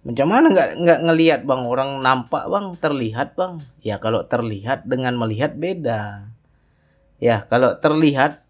Macam 0.00 0.32
mana 0.32 0.48
nggak 0.48 0.70
nggak 0.80 1.00
ngelihat 1.04 1.40
bang 1.44 1.62
orang 1.68 2.00
nampak 2.00 2.48
bang 2.48 2.66
terlihat 2.80 3.36
bang. 3.36 3.60
Ya 3.84 4.00
kalau 4.00 4.24
terlihat 4.24 4.88
dengan 4.88 5.20
melihat 5.20 5.52
beda. 5.54 6.32
Ya 7.20 7.44
kalau 7.52 7.76
terlihat 7.76 8.40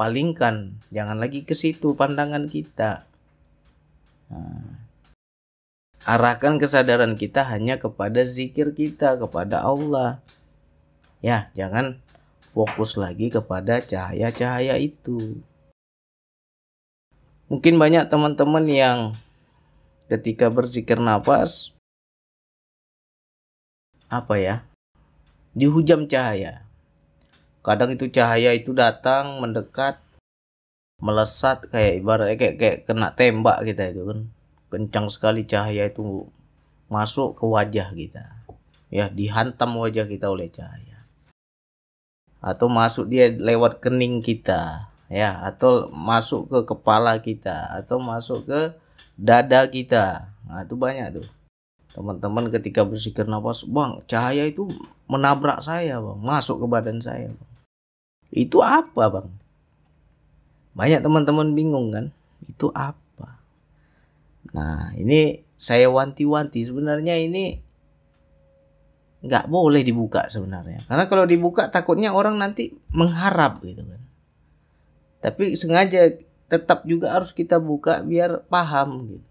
palingkan 0.00 0.80
jangan 0.88 1.20
lagi 1.20 1.44
ke 1.44 1.52
situ 1.52 1.92
pandangan 1.92 2.48
kita. 2.48 3.07
Nah, 4.28 4.84
arahkan 6.04 6.56
kesadaran 6.60 7.16
kita 7.16 7.44
hanya 7.48 7.80
kepada 7.80 8.24
zikir 8.24 8.72
kita 8.72 9.16
kepada 9.20 9.64
Allah. 9.64 10.20
Ya 11.24 11.50
jangan 11.58 12.00
fokus 12.56 12.96
lagi 12.96 13.28
kepada 13.28 13.84
cahaya-cahaya 13.84 14.80
itu. 14.80 15.40
Mungkin 17.48 17.80
banyak 17.80 18.12
teman-teman 18.12 18.64
yang 18.68 18.98
ketika 20.08 20.52
berzikir 20.52 21.00
nafas 21.00 21.72
apa 24.08 24.40
ya? 24.40 24.56
dihujam 25.58 26.06
cahaya. 26.06 26.62
Kadang 27.66 27.92
itu 27.92 28.06
cahaya 28.08 28.54
itu 28.54 28.70
datang 28.70 29.42
mendekat 29.42 29.98
melesat 30.98 31.66
kayak 31.70 32.02
ibaratnya 32.02 32.36
kayak 32.36 32.56
kayak 32.58 32.78
kena 32.86 33.14
tembak 33.14 33.62
kita 33.66 33.94
itu 33.94 34.02
kan. 34.06 34.20
Kencang 34.68 35.06
sekali 35.08 35.48
cahaya 35.48 35.88
itu 35.88 36.28
masuk 36.92 37.38
ke 37.38 37.44
wajah 37.48 37.88
kita. 37.96 38.24
Ya, 38.88 39.08
dihantam 39.12 39.76
wajah 39.76 40.08
kita 40.08 40.32
oleh 40.32 40.48
cahaya 40.48 40.88
atau 42.38 42.70
masuk 42.70 43.10
dia 43.10 43.34
lewat 43.34 43.82
kening 43.82 44.22
kita 44.22 44.90
ya 45.10 45.42
atau 45.42 45.90
masuk 45.90 46.46
ke 46.46 46.58
kepala 46.70 47.18
kita 47.18 47.82
atau 47.82 47.98
masuk 47.98 48.46
ke 48.46 48.60
dada 49.18 49.66
kita 49.66 50.30
nah 50.46 50.62
itu 50.62 50.78
banyak 50.78 51.18
tuh 51.18 51.28
teman-teman 51.92 52.46
ketika 52.54 52.86
bersikir 52.86 53.26
nafas 53.26 53.66
bang 53.66 53.98
cahaya 54.06 54.46
itu 54.46 54.70
menabrak 55.10 55.58
saya 55.66 55.98
bang 55.98 56.18
masuk 56.22 56.62
ke 56.62 56.66
badan 56.70 57.02
saya 57.02 57.34
bang. 57.34 57.50
itu 58.30 58.62
apa 58.62 59.04
bang 59.10 59.28
banyak 60.78 61.02
teman-teman 61.02 61.58
bingung 61.58 61.90
kan 61.90 62.14
itu 62.46 62.70
apa? 62.70 63.42
Nah 64.54 64.94
ini 64.94 65.42
saya 65.58 65.90
wanti-wanti. 65.90 66.62
Sebenarnya 66.62 67.18
ini 67.18 67.58
nggak 69.26 69.50
boleh 69.50 69.82
dibuka 69.82 70.30
sebenarnya. 70.30 70.86
Karena 70.86 71.10
kalau 71.10 71.26
dibuka 71.26 71.66
takutnya 71.66 72.14
orang 72.14 72.38
nanti 72.38 72.70
mengharap 72.94 73.58
gitu 73.66 73.82
kan. 73.82 74.00
Tapi 75.18 75.58
sengaja 75.58 76.14
tetap 76.46 76.86
juga 76.86 77.10
harus 77.10 77.34
kita 77.34 77.58
buka 77.58 78.06
biar 78.06 78.46
paham 78.46 79.18
gitu. 79.18 79.26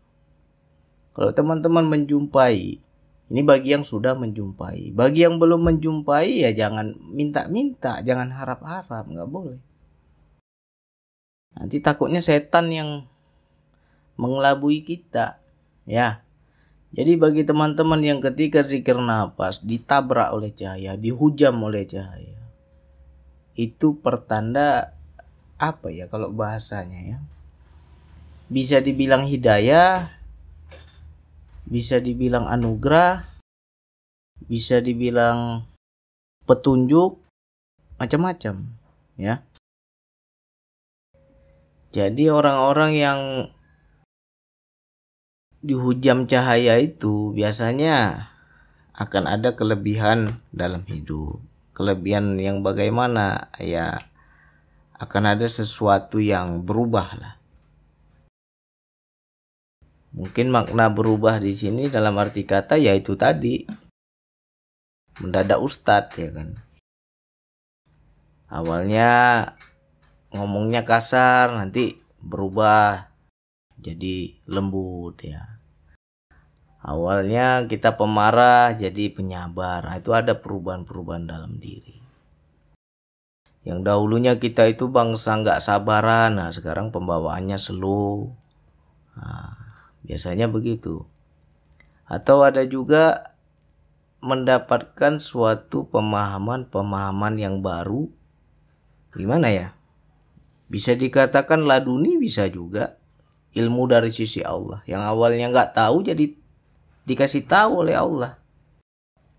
Kalau 1.15 1.31
teman-teman 1.31 1.87
menjumpai 1.87 2.83
ini 3.27 3.41
bagi 3.47 3.71
yang 3.71 3.87
sudah 3.87 4.19
menjumpai. 4.19 4.91
Bagi 4.91 5.23
yang 5.23 5.39
belum 5.39 5.63
menjumpai 5.63 6.43
ya 6.43 6.51
jangan 6.51 6.91
minta-minta 7.15 8.03
jangan 8.03 8.35
harap-harap 8.35 9.07
nggak 9.07 9.31
boleh 9.31 9.63
nanti 11.57 11.81
takutnya 11.81 12.21
setan 12.21 12.69
yang 12.69 12.89
mengelabui 14.15 14.85
kita 14.85 15.41
ya 15.89 16.21
jadi 16.95 17.19
bagi 17.19 17.43
teman-teman 17.43 17.99
yang 17.99 18.19
ketika 18.23 18.63
zikir 18.63 18.95
nafas 18.95 19.59
ditabrak 19.59 20.31
oleh 20.31 20.55
cahaya, 20.55 20.95
dihujam 20.95 21.59
oleh 21.59 21.83
cahaya. 21.83 22.39
Itu 23.59 23.99
pertanda 23.99 24.95
apa 25.59 25.91
ya 25.91 26.07
kalau 26.07 26.31
bahasanya 26.31 27.01
ya? 27.03 27.17
bisa 28.47 28.79
dibilang 28.79 29.27
hidayah 29.27 30.07
bisa 31.67 31.99
dibilang 31.99 32.47
anugerah 32.47 33.27
bisa 34.47 34.79
dibilang 34.79 35.67
petunjuk 36.47 37.19
macam-macam 37.99 38.71
ya 39.19 39.43
jadi 41.91 42.23
orang-orang 42.29 42.91
yang 42.99 43.19
dihujam 45.63 46.29
cahaya 46.29 46.79
itu 46.79 47.33
biasanya 47.33 48.29
akan 48.97 49.23
ada 49.29 49.53
kelebihan 49.53 50.41
dalam 50.49 50.85
hidup. 50.89 51.41
Kelebihan 51.77 52.41
yang 52.41 52.65
bagaimana? 52.65 53.53
Ya 53.61 54.09
akan 54.97 55.37
ada 55.37 55.45
sesuatu 55.45 56.17
yang 56.17 56.65
berubah 56.65 57.07
lah. 57.21 57.33
Mungkin 60.17 60.49
makna 60.49 60.89
berubah 60.89 61.37
di 61.37 61.53
sini 61.53 61.93
dalam 61.93 62.17
arti 62.17 62.41
kata 62.41 62.81
yaitu 62.81 63.13
tadi 63.13 63.69
mendadak 65.21 65.61
ustadz 65.61 66.17
ya 66.17 66.33
kan. 66.33 66.57
Awalnya 68.49 69.09
ngomongnya 70.37 70.85
kasar 70.85 71.51
nanti 71.57 71.97
berubah 72.21 73.09
jadi 73.77 74.37
lembut 74.49 75.21
ya. 75.21 75.57
Awalnya 76.81 77.67
kita 77.67 77.99
pemarah 77.99 78.71
jadi 78.77 79.11
penyabar. 79.11 79.83
Nah, 79.83 79.97
itu 79.99 80.15
ada 80.15 80.39
perubahan-perubahan 80.39 81.25
dalam 81.27 81.59
diri. 81.59 81.99
Yang 83.67 83.79
dahulunya 83.83 84.39
kita 84.39 84.71
itu 84.71 84.87
bangsa 84.87 85.35
nggak 85.43 85.59
sabaran. 85.59 86.39
Nah 86.39 86.55
sekarang 86.55 86.95
pembawaannya 86.95 87.59
slow. 87.59 88.31
Nah, 89.19 89.51
biasanya 90.07 90.47
begitu. 90.47 91.03
Atau 92.07 92.47
ada 92.47 92.63
juga 92.63 93.35
mendapatkan 94.23 95.19
suatu 95.19 95.91
pemahaman-pemahaman 95.91 97.35
yang 97.35 97.59
baru. 97.59 98.07
Gimana 99.11 99.51
ya 99.51 99.75
bisa 100.67 100.95
dikatakan 100.95 101.63
laduni 101.63 102.19
bisa 102.19 102.47
juga. 102.51 102.99
Ilmu 103.57 103.89
dari 103.89 104.13
sisi 104.13 104.45
Allah. 104.45 104.85
Yang 104.85 105.03
awalnya 105.07 105.47
nggak 105.49 105.71
tahu 105.73 106.05
jadi 106.05 106.29
dikasih 107.07 107.47
tahu 107.49 107.87
oleh 107.87 107.95
Allah. 107.97 108.37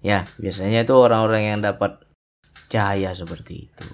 Ya 0.03 0.27
biasanya 0.41 0.83
itu 0.83 0.95
orang-orang 0.97 1.43
yang 1.55 1.61
dapat 1.63 2.03
cahaya 2.67 3.15
seperti 3.15 3.71
itu. 3.71 3.89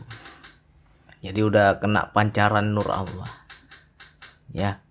Jadi 1.24 1.40
udah 1.40 1.80
kena 1.80 2.12
pancaran 2.12 2.72
nur 2.72 2.88
Allah. 2.88 3.28
Ya. 4.52 4.84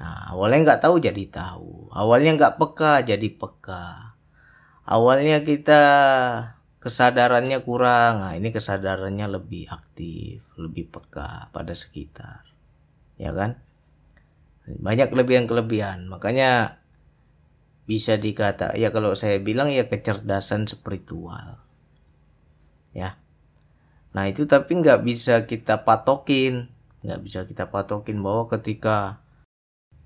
Nah, 0.00 0.34
awalnya 0.34 0.72
nggak 0.72 0.82
tahu 0.84 1.00
jadi 1.00 1.24
tahu. 1.28 1.92
Awalnya 1.92 2.36
nggak 2.36 2.56
peka 2.56 3.04
jadi 3.04 3.28
peka. 3.36 4.16
Awalnya 4.84 5.44
kita 5.44 5.82
kesadarannya 6.84 7.64
kurang. 7.64 8.20
Nah, 8.20 8.36
ini 8.36 8.52
kesadarannya 8.52 9.24
lebih 9.32 9.72
aktif, 9.72 10.44
lebih 10.60 10.92
peka 10.92 11.48
pada 11.48 11.72
sekitar. 11.72 12.44
Ya 13.16 13.32
kan? 13.32 13.56
Banyak 14.68 15.08
kelebihan-kelebihan. 15.08 16.04
Makanya 16.12 16.76
bisa 17.84 18.16
dikata 18.16 18.72
ya 18.80 18.88
kalau 18.88 19.12
saya 19.12 19.40
bilang 19.40 19.72
ya 19.72 19.88
kecerdasan 19.88 20.68
spiritual. 20.68 21.64
Ya. 22.92 23.16
Nah, 24.12 24.28
itu 24.28 24.44
tapi 24.44 24.78
nggak 24.78 25.08
bisa 25.08 25.48
kita 25.48 25.88
patokin, 25.88 26.68
nggak 27.00 27.20
bisa 27.24 27.48
kita 27.48 27.72
patokin 27.72 28.20
bahwa 28.20 28.46
ketika 28.52 29.23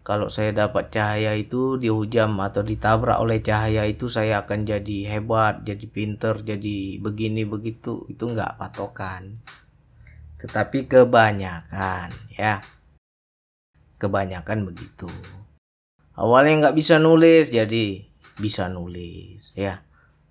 kalau 0.08 0.32
saya 0.32 0.56
dapat 0.56 0.88
cahaya 0.88 1.36
itu 1.36 1.76
dihujam 1.76 2.40
atau 2.40 2.64
ditabrak 2.64 3.20
oleh 3.20 3.44
cahaya 3.44 3.84
itu 3.84 4.08
saya 4.08 4.40
akan 4.40 4.64
jadi 4.64 5.04
hebat, 5.04 5.68
jadi 5.68 5.84
pinter, 5.84 6.40
jadi 6.40 6.96
begini 6.96 7.44
begitu. 7.44 8.08
Itu 8.08 8.32
nggak 8.32 8.56
patokan. 8.56 9.36
Tetapi 10.40 10.88
kebanyakan 10.88 12.08
ya. 12.32 12.64
Kebanyakan 14.00 14.72
begitu. 14.72 15.12
Awalnya 16.16 16.72
nggak 16.72 16.76
bisa 16.80 16.96
nulis 16.96 17.52
jadi 17.52 18.08
bisa 18.40 18.72
nulis 18.72 19.52
ya. 19.60 19.84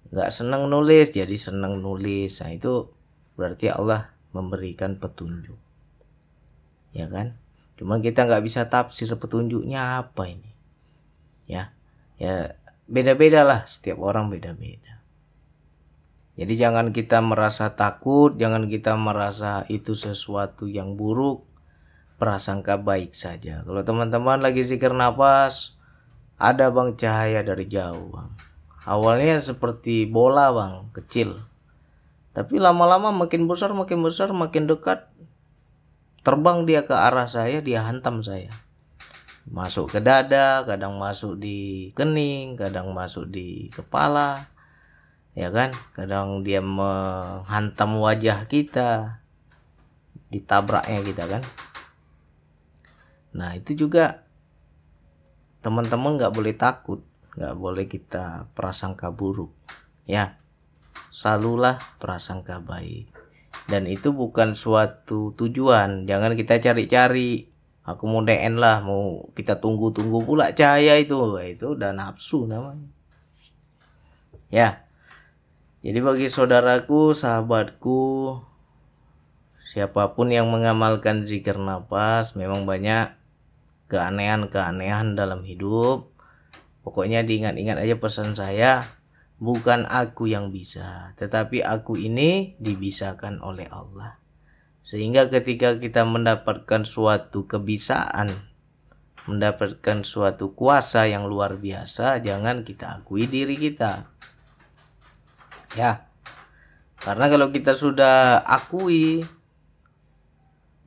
Nggak 0.10 0.34
senang 0.34 0.74
nulis 0.74 1.13
jadi 1.13 1.38
senang 1.38 1.86
nulis. 1.86 2.42
Nah 2.42 2.50
itu 2.50 2.90
berarti 3.38 3.70
Allah 3.70 4.10
memberikan 4.34 4.98
petunjuk. 4.98 5.62
Ya 6.98 7.06
kan? 7.13 7.38
Cuma 7.78 8.02
kita 8.02 8.26
nggak 8.26 8.44
bisa 8.44 8.66
tafsir 8.68 9.08
petunjuknya 9.13 10.02
apa 10.02 10.26
ini. 10.26 10.52
Ya, 11.46 11.72
ya 12.18 12.58
beda-beda 12.90 13.46
lah. 13.46 13.63
Setiap 13.70 14.02
orang 14.02 14.34
beda-beda. 14.34 14.98
Jadi 16.38 16.54
jangan 16.54 16.94
kita 16.94 17.18
merasa 17.22 17.74
takut, 17.74 18.38
jangan 18.38 18.70
kita 18.70 18.94
merasa 18.94 19.66
itu 19.70 19.98
sesuatu 19.98 20.70
yang 20.70 20.94
buruk. 20.94 21.46
Prasangka 22.18 22.82
baik 22.82 23.13
saja. 23.13 23.62
Kalau 23.62 23.82
teman-teman 23.86 24.42
lagi 24.42 24.66
zikir 24.66 24.90
nafas, 24.94 25.78
ada 26.38 26.70
bang 26.70 26.98
cahaya 26.98 27.42
dari 27.46 27.66
jauh 27.70 28.10
bang. 28.13 28.30
Awalnya 28.86 29.38
seperti 29.42 30.06
bola 30.10 30.54
bang, 30.54 30.90
kecil. 30.94 31.46
Tapi 32.38 32.62
lama-lama 32.62 33.10
makin 33.10 33.50
besar, 33.50 33.74
makin 33.74 34.06
besar, 34.06 34.30
makin 34.30 34.70
dekat, 34.70 35.10
terbang 36.28 36.68
dia 36.68 36.84
ke 36.84 36.92
arah 36.92 37.24
saya 37.24 37.63
dia 37.63 37.88
hantam 37.88 38.20
saya. 38.20 38.52
Masuk 39.48 39.96
ke 39.96 40.04
dada 40.04 40.68
kadang 40.68 41.00
masuk 41.00 41.40
di 41.40 41.88
kening 41.96 42.60
kadang 42.60 42.92
masuk 42.92 43.32
di 43.32 43.72
kepala 43.72 44.52
ya 45.40 45.48
kan? 45.56 45.72
Kadang 45.96 46.44
dia 46.44 46.60
menghantam 46.60 48.04
wajah 48.04 48.44
kita 48.52 49.24
ditabraknya 50.28 51.00
kita 51.00 51.32
kan? 51.32 51.48
Nah 53.32 53.56
itu 53.56 53.88
juga 53.88 54.28
teman-teman 55.63 56.20
nggak 56.20 56.36
boleh 56.36 56.52
takut 56.60 57.08
nggak 57.40 57.56
boleh 57.56 57.88
kita 57.88 58.52
prasangka 58.52 59.16
buruk 59.16 59.56
ya. 60.04 60.36
Selalulah 61.08 61.80
prasangka 62.04 62.60
baik 62.60 63.16
dan 63.65 63.89
itu 63.89 64.13
bukan 64.13 64.54
suatu 64.54 65.34
tujuan. 65.34 66.06
Jangan 66.06 66.38
kita 66.38 66.62
cari-cari. 66.62 67.50
Aku 67.88 68.04
mau 68.04 68.20
DN 68.20 68.60
lah 68.60 68.84
mau 68.84 69.32
kita 69.32 69.63
tunggu-tunggu 69.63 70.28
pula 70.28 70.54
cahaya 70.54 71.00
itu. 71.00 71.17
Itu 71.39 71.74
udah 71.74 71.96
nafsu 71.96 72.46
namanya. 72.46 72.88
Ya. 74.54 74.88
Jadi 75.82 76.00
bagi 76.04 76.28
saudaraku 76.28 77.15
sahabatku 77.15 78.36
siapa 79.63 80.15
pun 80.15 80.32
yang 80.32 80.52
mengamalkan 80.52 81.24
zikir 81.24 81.56
nafas 81.56 82.36
memang 82.36 82.67
banyak 82.67 83.15
keanehan-keanehan 83.88 85.15
dalam 85.15 85.48
hidup. 85.48 86.12
Pokoknya 86.84 87.24
diingat-ingat 87.24 87.80
aja 87.84 87.96
pesan 88.00 88.36
saya 88.36 88.97
bukan 89.38 89.86
aku 89.86 90.30
yang 90.30 90.50
bisa, 90.50 91.13
tetapi 91.17 91.62
aku 91.62 91.97
ini 91.97 92.58
dibisakan 92.58 93.41
oleh 93.41 93.69
Allah. 93.69 94.17
Sehingga 94.82 95.30
ketika 95.30 95.78
kita 95.78 96.08
mendapatkan 96.08 96.88
suatu 96.88 97.45
kebisaan, 97.45 98.47
mendapatkan 99.28 100.08
suatu 100.08 100.56
kuasa 100.56 101.06
yang 101.12 101.28
luar 101.28 101.60
biasa, 101.60 102.23
jangan 102.23 102.63
kita 102.63 103.04
akui 103.04 103.28
diri 103.28 103.60
kita. 103.60 104.08
Ya. 105.76 106.08
Karena 106.97 107.30
kalau 107.30 107.54
kita 107.54 107.78
sudah 107.78 108.41
akui 108.41 109.21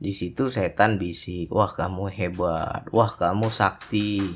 di 0.01 0.11
situ 0.11 0.49
setan 0.49 0.97
bisik, 0.97 1.53
wah 1.53 1.69
kamu 1.69 2.09
hebat, 2.09 2.89
wah 2.89 3.13
kamu 3.15 3.53
sakti, 3.53 4.33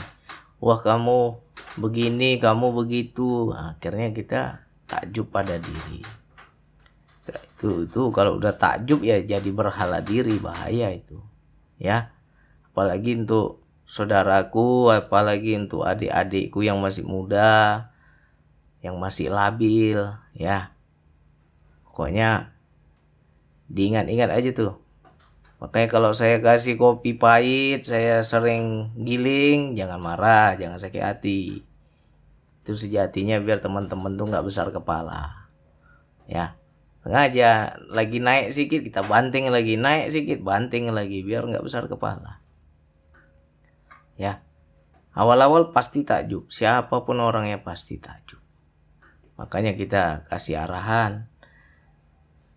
wah 0.59 0.79
kamu 0.79 1.39
begini 1.79 2.37
kamu 2.39 2.71
begitu. 2.75 3.51
Akhirnya 3.51 4.11
kita 4.15 4.41
takjub 4.85 5.27
pada 5.31 5.59
diri. 5.59 6.01
Nah, 7.25 7.41
itu 7.41 7.89
itu 7.89 8.01
kalau 8.13 8.37
udah 8.37 8.53
takjub 8.53 9.01
ya 9.01 9.19
jadi 9.23 9.49
berhala 9.49 9.99
diri 9.99 10.37
bahaya 10.37 10.93
itu 10.93 11.19
ya. 11.81 12.13
Apalagi 12.71 13.25
untuk 13.25 13.63
saudaraku 13.85 14.91
apalagi 14.91 15.55
untuk 15.55 15.85
adik-adikku 15.85 16.65
yang 16.65 16.81
masih 16.81 17.05
muda 17.05 17.89
yang 18.85 19.01
masih 19.01 19.33
labil 19.33 19.97
ya. 20.37 20.75
Pokoknya 21.87 22.53
diingat-ingat 23.71 24.29
aja 24.29 24.49
tuh 24.53 24.84
Makanya 25.63 25.87
kalau 25.87 26.11
saya 26.11 26.43
kasih 26.43 26.75
kopi 26.75 27.15
pahit, 27.15 27.87
saya 27.87 28.21
sering 28.21 28.91
giling, 28.99 29.73
jangan 29.73 29.99
marah, 30.03 30.59
jangan 30.59 30.75
sakit 30.75 31.03
hati. 31.03 31.63
Itu 32.65 32.75
sejatinya 32.75 33.39
biar 33.39 33.63
teman-teman 33.63 34.19
tuh 34.19 34.27
nggak 34.27 34.45
besar 34.45 34.67
kepala. 34.75 35.47
Ya, 36.27 36.59
sengaja 37.05 37.77
lagi 37.93 38.17
naik 38.17 38.49
sedikit 38.49 38.81
kita 38.81 39.05
banting 39.05 39.45
lagi 39.53 39.77
naik 39.77 40.09
sedikit 40.09 40.41
banting 40.41 40.89
lagi 40.89 41.21
biar 41.21 41.45
nggak 41.45 41.61
besar 41.61 41.85
kepala. 41.85 42.41
ya 44.17 44.41
awal-awal 45.13 45.69
pasti 45.69 46.01
takjub 46.01 46.49
siapa 46.49 47.05
pun 47.05 47.21
orangnya 47.21 47.61
pasti 47.61 48.01
takjub 48.01 48.41
makanya 49.37 49.77
kita 49.77 50.25
kasih 50.33 50.65
arahan 50.65 51.29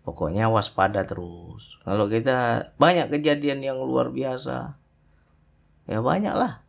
pokoknya 0.03 0.49
waspada 0.49 1.05
terus. 1.05 1.77
Kalau 1.83 2.09
kita 2.09 2.71
banyak 2.79 3.13
kejadian 3.13 3.61
yang 3.61 3.77
luar 3.81 4.09
biasa. 4.09 4.79
Ya 5.89 5.99
banyak 5.99 6.35
lah. 6.35 6.61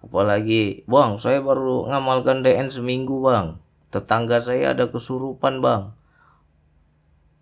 Apalagi 0.00 0.86
bang 0.86 1.18
saya 1.18 1.42
baru 1.42 1.90
ngamalkan 1.90 2.46
DN 2.46 2.70
seminggu 2.70 3.20
bang. 3.24 3.58
Tetangga 3.90 4.38
saya 4.38 4.76
ada 4.76 4.88
kesurupan 4.88 5.60
bang. 5.60 5.92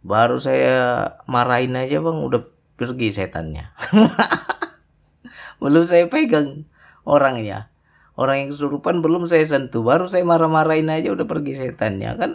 Baru 0.07 0.39
saya 0.39 1.11
marahin 1.27 1.75
aja 1.75 1.99
bang 1.99 2.19
udah 2.23 2.43
pergi 2.79 3.11
setannya. 3.11 3.75
Belum 5.63 5.83
saya 5.83 6.07
pegang 6.07 6.69
orangnya. 7.09 7.73
Orang 8.17 8.41
yang 8.41 8.49
kesurupan 8.49 9.05
belum 9.05 9.29
saya 9.29 9.45
sentuh. 9.45 9.85
Baru 9.85 10.09
saya 10.09 10.25
marah-marahin 10.25 10.89
aja 10.89 11.13
udah 11.13 11.29
pergi 11.29 11.53
setannya. 11.53 12.17
Kan 12.17 12.31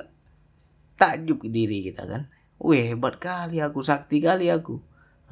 takjub 1.02 1.42
diri 1.50 1.82
kita 1.90 2.06
kan. 2.06 2.30
Wih 2.62 2.94
hebat 2.94 3.18
kali 3.18 3.58
aku 3.58 3.82
sakti 3.82 4.22
kali 4.22 4.54
aku. 4.54 4.78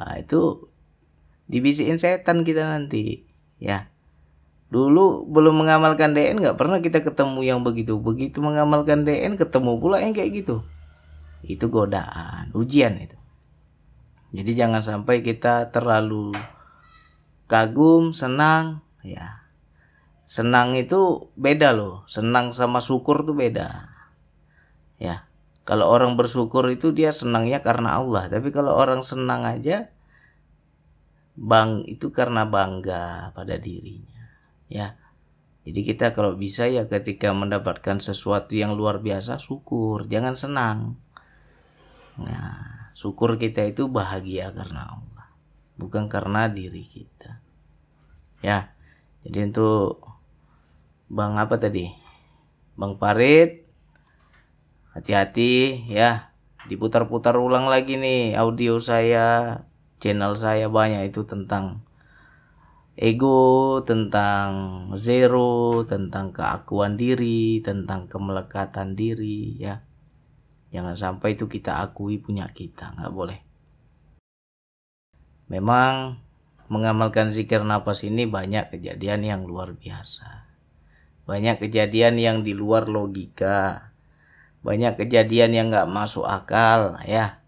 Nah 0.02 0.18
itu 0.18 0.66
dibisikin 1.46 2.02
setan 2.02 2.42
kita 2.42 2.66
nanti 2.66 3.30
ya. 3.62 3.94
Dulu 4.74 5.30
belum 5.30 5.62
mengamalkan 5.62 6.18
DN 6.18 6.42
nggak 6.42 6.58
pernah 6.58 6.82
kita 6.82 7.06
ketemu 7.06 7.46
yang 7.46 7.62
begitu. 7.62 8.02
Begitu 8.02 8.42
mengamalkan 8.42 9.06
DN 9.06 9.38
ketemu 9.38 9.78
pula 9.78 10.02
yang 10.02 10.18
kayak 10.18 10.42
gitu. 10.42 10.66
Itu 11.46 11.70
godaan 11.70 12.50
ujian 12.58 12.98
itu. 12.98 13.18
Jadi 14.34 14.52
jangan 14.58 14.82
sampai 14.82 15.22
kita 15.22 15.70
terlalu 15.70 16.34
kagum 17.46 18.10
senang 18.14 18.82
ya. 19.06 19.46
Senang 20.26 20.74
itu 20.78 21.34
beda 21.38 21.74
loh. 21.74 22.06
Senang 22.10 22.54
sama 22.54 22.82
syukur 22.82 23.22
tuh 23.26 23.38
beda 23.38 24.00
ya 25.00 25.29
kalau 25.70 25.86
orang 25.86 26.18
bersyukur 26.18 26.66
itu 26.74 26.90
dia 26.90 27.14
senangnya 27.14 27.62
karena 27.62 28.02
Allah, 28.02 28.26
tapi 28.26 28.50
kalau 28.50 28.74
orang 28.74 29.06
senang 29.06 29.46
aja 29.46 29.94
bang 31.38 31.86
itu 31.86 32.10
karena 32.10 32.50
bangga 32.50 33.30
pada 33.38 33.54
dirinya. 33.62 34.34
Ya. 34.66 34.98
Jadi 35.70 35.86
kita 35.86 36.18
kalau 36.18 36.34
bisa 36.34 36.66
ya 36.66 36.90
ketika 36.90 37.30
mendapatkan 37.38 38.02
sesuatu 38.02 38.58
yang 38.58 38.74
luar 38.74 38.98
biasa 38.98 39.38
syukur, 39.38 40.10
jangan 40.10 40.34
senang. 40.34 40.98
Nah, 42.18 42.90
syukur 42.98 43.38
kita 43.38 43.70
itu 43.70 43.86
bahagia 43.86 44.50
karena 44.50 44.98
Allah, 44.98 45.30
bukan 45.78 46.10
karena 46.10 46.50
diri 46.50 46.82
kita. 46.82 47.46
Ya. 48.42 48.74
Jadi 49.22 49.54
untuk 49.54 50.02
Bang 51.10 51.38
apa 51.38 51.62
tadi? 51.62 51.94
Bang 52.74 52.98
Parit 52.98 53.69
hati-hati 55.00 55.88
ya. 55.88 56.36
Diputar-putar 56.68 57.40
ulang 57.40 57.72
lagi 57.72 57.96
nih 57.96 58.36
audio 58.36 58.78
saya 58.78 59.64
channel 59.98 60.36
saya 60.36 60.70
banyak 60.70 61.10
itu 61.10 61.26
tentang 61.26 61.82
ego 63.00 63.80
tentang 63.88 64.50
zero 65.00 65.88
tentang 65.88 66.36
keakuan 66.36 67.00
diri 67.00 67.64
tentang 67.64 68.12
kemelekatan 68.12 68.94
diri 68.94 69.56
ya. 69.58 69.82
Jangan 70.70 70.94
sampai 70.94 71.34
itu 71.34 71.50
kita 71.50 71.82
akui 71.82 72.22
punya 72.22 72.46
kita 72.54 72.94
nggak 72.94 73.14
boleh. 73.16 73.40
Memang 75.50 76.22
mengamalkan 76.70 77.34
zikir 77.34 77.66
nafas 77.66 78.06
ini 78.06 78.30
banyak 78.30 78.70
kejadian 78.78 79.26
yang 79.26 79.42
luar 79.50 79.74
biasa. 79.74 80.46
Banyak 81.26 81.66
kejadian 81.66 82.22
yang 82.22 82.38
di 82.46 82.54
luar 82.54 82.86
logika 82.86 83.89
banyak 84.60 85.00
kejadian 85.00 85.56
yang 85.56 85.68
nggak 85.72 85.88
masuk 85.88 86.28
akal 86.28 87.00
ya. 87.08 87.40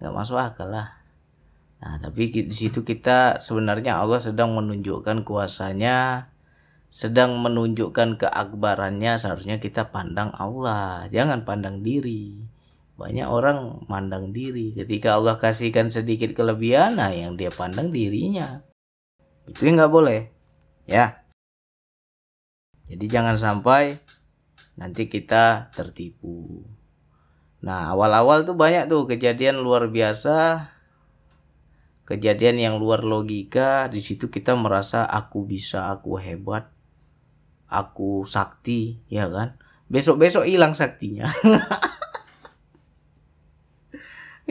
Nggak 0.00 0.14
masuk 0.14 0.36
akal 0.36 0.68
lah. 0.68 1.00
Nah 1.80 2.00
tapi 2.00 2.32
di 2.32 2.54
situ 2.54 2.84
kita 2.84 3.40
sebenarnya 3.40 4.00
Allah 4.00 4.20
sedang 4.20 4.56
menunjukkan 4.56 5.24
kuasanya 5.24 6.28
sedang 6.94 7.42
menunjukkan 7.42 8.22
keakbarannya. 8.22 9.18
Seharusnya 9.18 9.58
kita 9.58 9.90
pandang 9.90 10.30
Allah 10.36 11.10
jangan 11.10 11.42
pandang 11.42 11.82
diri. 11.82 12.38
Banyak 12.94 13.26
orang 13.26 13.82
mandang 13.90 14.30
diri. 14.30 14.70
Ketika 14.70 15.18
Allah 15.18 15.34
kasihkan 15.34 15.90
sedikit 15.90 16.30
kelebihan 16.30 17.02
nah 17.02 17.10
yang 17.10 17.34
dia 17.34 17.50
pandang 17.50 17.90
dirinya. 17.90 18.62
Itu 19.50 19.66
nggak 19.66 19.90
boleh 19.90 20.30
ya. 20.86 21.24
Jadi 22.84 23.04
jangan 23.08 23.40
sampai 23.40 24.03
nanti 24.74 25.06
kita 25.06 25.70
tertipu. 25.70 26.66
Nah, 27.64 27.96
awal-awal 27.96 28.44
tuh 28.44 28.58
banyak 28.58 28.90
tuh 28.90 29.08
kejadian 29.08 29.64
luar 29.64 29.88
biasa, 29.88 30.68
kejadian 32.04 32.60
yang 32.60 32.74
luar 32.76 33.06
logika. 33.06 33.88
Di 33.88 34.04
situ 34.04 34.28
kita 34.28 34.52
merasa 34.58 35.08
aku 35.08 35.48
bisa, 35.48 35.88
aku 35.88 36.20
hebat, 36.20 36.68
aku 37.70 38.28
sakti, 38.28 39.00
ya 39.08 39.32
kan? 39.32 39.56
Besok-besok 39.88 40.44
hilang 40.44 40.76
saktinya. 40.76 41.24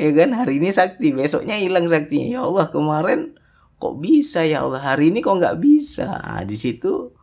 ya 0.01 0.09
kan? 0.17 0.29
Hari 0.33 0.57
ini 0.57 0.73
sakti, 0.73 1.13
besoknya 1.13 1.61
hilang 1.61 1.85
saktinya. 1.85 2.25
Ya 2.25 2.41
Allah, 2.41 2.65
kemarin 2.73 3.37
kok 3.77 3.99
bisa 3.99 4.47
ya 4.47 4.65
Allah, 4.65 4.81
hari 4.81 5.13
ini 5.13 5.21
kok 5.21 5.37
nggak 5.37 5.61
bisa. 5.61 6.07
Nah, 6.07 6.43
di 6.47 6.57
situ 6.57 7.13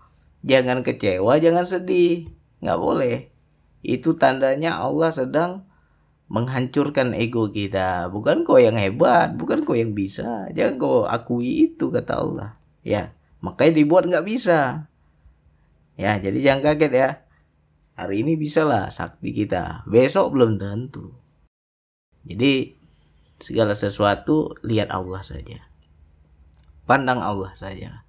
jangan 0.46 0.86
kecewa, 0.86 1.42
jangan 1.42 1.66
sedih 1.66 2.39
nggak 2.60 2.78
boleh. 2.80 3.28
Itu 3.80 4.16
tandanya 4.16 4.76
Allah 4.76 5.10
sedang 5.12 5.64
menghancurkan 6.30 7.16
ego 7.16 7.50
kita. 7.50 8.06
Bukan 8.12 8.46
kau 8.46 8.60
yang 8.60 8.78
hebat 8.78 9.34
bukan 9.34 9.66
kau 9.66 9.74
yang 9.74 9.96
bisa. 9.96 10.46
Jangan 10.54 10.74
kau 10.78 10.96
akui 11.08 11.68
itu 11.72 11.90
kata 11.90 12.14
Allah. 12.20 12.50
Ya 12.84 13.16
makanya 13.40 13.80
dibuat 13.80 14.06
nggak 14.06 14.26
bisa. 14.28 14.88
Ya 15.96 16.16
jadi 16.20 16.38
jangan 16.38 16.72
kaget 16.72 16.92
ya. 16.92 17.10
Hari 17.98 18.24
ini 18.24 18.36
bisa 18.36 18.64
lah 18.64 18.88
sakti 18.88 19.32
kita. 19.36 19.84
Besok 19.84 20.32
belum 20.32 20.56
tentu. 20.56 21.12
Jadi 22.24 22.76
segala 23.40 23.72
sesuatu 23.72 24.56
lihat 24.64 24.92
Allah 24.92 25.20
saja. 25.24 25.64
Pandang 26.84 27.20
Allah 27.20 27.52
saja 27.56 28.04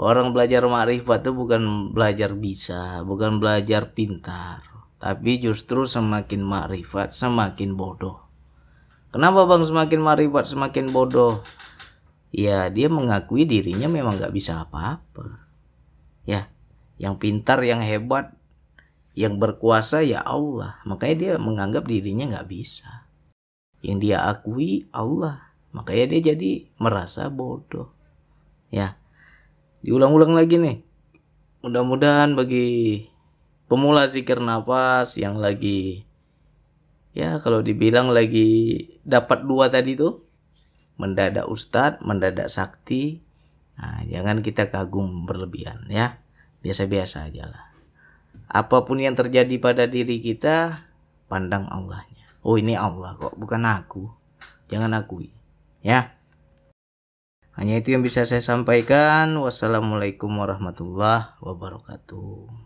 Orang 0.00 0.32
belajar 0.32 0.64
ma'rifat 0.64 1.20
itu 1.20 1.32
bukan 1.36 1.92
belajar 1.92 2.32
bisa, 2.32 3.04
bukan 3.04 3.36
belajar 3.36 3.92
pintar, 3.92 4.64
tapi 4.96 5.36
justru 5.36 5.84
semakin 5.84 6.40
ma'rifat 6.40 7.12
semakin 7.12 7.76
bodoh. 7.76 8.24
Kenapa 9.12 9.44
bang 9.44 9.60
semakin 9.68 10.00
ma'rifat 10.00 10.48
semakin 10.48 10.88
bodoh? 10.88 11.44
Ya 12.32 12.72
dia 12.72 12.88
mengakui 12.88 13.44
dirinya 13.44 13.84
memang 13.92 14.16
gak 14.16 14.32
bisa 14.32 14.64
apa-apa. 14.64 15.44
Ya, 16.24 16.48
yang 16.96 17.20
pintar, 17.20 17.60
yang 17.60 17.84
hebat, 17.84 18.32
yang 19.12 19.36
berkuasa 19.36 20.00
ya 20.00 20.24
Allah. 20.24 20.80
Makanya 20.88 21.16
dia 21.20 21.32
menganggap 21.36 21.84
dirinya 21.84 22.40
gak 22.40 22.48
bisa. 22.48 23.04
Yang 23.84 23.98
dia 24.08 24.18
akui 24.24 24.88
Allah. 24.96 25.52
Makanya 25.76 26.16
dia 26.16 26.32
jadi 26.32 26.72
merasa 26.80 27.28
bodoh. 27.28 27.92
Ya, 28.72 28.96
diulang-ulang 29.82 30.32
lagi 30.34 30.56
nih. 30.58 30.78
Mudah-mudahan 31.62 32.34
bagi 32.34 33.06
pemula 33.70 34.10
zikir 34.10 34.42
nafas 34.42 35.14
yang 35.14 35.38
lagi 35.38 36.02
ya 37.12 37.38
kalau 37.44 37.60
dibilang 37.60 38.10
lagi 38.10 38.80
dapat 39.04 39.44
dua 39.44 39.68
tadi 39.68 39.94
tuh 39.94 40.24
mendadak 40.96 41.44
ustadz 41.44 42.00
mendadak 42.00 42.48
sakti 42.48 43.20
nah, 43.76 44.00
jangan 44.08 44.40
kita 44.40 44.72
kagum 44.72 45.28
berlebihan 45.28 45.86
ya. 45.90 46.18
Biasa-biasa 46.62 47.26
aja 47.26 47.50
lah. 47.50 47.74
Apa 48.46 48.86
pun 48.86 49.02
yang 49.02 49.18
terjadi 49.18 49.58
pada 49.58 49.90
diri 49.90 50.22
kita 50.22 50.86
pandang 51.26 51.66
Allahnya. 51.66 52.38
Oh 52.46 52.54
ini 52.54 52.78
Allah 52.78 53.18
kok 53.18 53.34
bukan 53.34 53.66
aku. 53.66 54.06
Jangan 54.70 54.94
akui 54.94 55.34
ya 55.82 56.14
hanya 57.52 57.76
itu 57.76 57.92
yang 57.92 58.00
bisa 58.00 58.24
saya 58.24 58.40
sampaikan. 58.40 59.36
Wassalamualaikum 59.36 60.32
warahmatullahi 60.32 61.36
wabarakatuh. 61.44 62.61